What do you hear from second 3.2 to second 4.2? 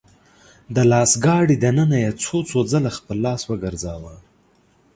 لاس وګرځاوه.